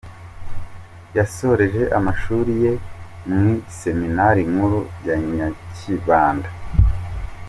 [1.17, 2.73] Yasoreje amashuri ye
[3.29, 6.49] mu Iseminari Nkuru ya Nyakibanda.